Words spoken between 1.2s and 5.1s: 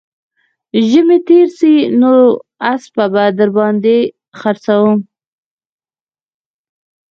تېر سي نو اسپه به در باندې خرڅوم